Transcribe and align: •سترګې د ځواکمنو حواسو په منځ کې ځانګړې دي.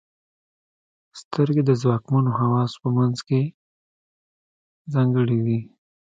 •سترګې 1.19 1.63
د 1.65 1.71
ځواکمنو 1.81 2.31
حواسو 2.39 2.77
په 2.83 2.89
منځ 2.97 3.17
کې 3.27 3.41
ځانګړې 4.93 5.39
دي. 5.47 5.59